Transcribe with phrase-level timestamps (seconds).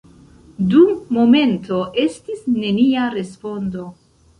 [0.71, 3.91] Dum momento estis nenia respondo.